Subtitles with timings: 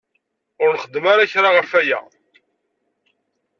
[0.65, 1.99] Ur nxeddem ara kra ɣe waya?